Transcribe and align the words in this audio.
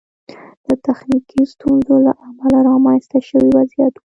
د 0.67 0.69
تخنیکي 0.85 1.41
ستونزو 1.53 1.95
له 2.05 2.13
امله 2.27 2.59
رامنځته 2.69 3.17
شوی 3.29 3.49
وضعیت 3.57 3.93
و. 3.97 4.01